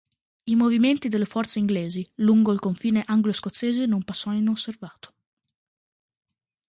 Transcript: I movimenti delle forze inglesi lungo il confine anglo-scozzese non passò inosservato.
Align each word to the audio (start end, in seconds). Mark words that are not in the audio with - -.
I 0.45 0.55
movimenti 0.55 1.09
delle 1.09 1.25
forze 1.25 1.59
inglesi 1.59 2.11
lungo 2.15 2.51
il 2.51 2.57
confine 2.59 3.03
anglo-scozzese 3.05 3.85
non 3.85 4.03
passò 4.03 4.31
inosservato. 4.33 5.13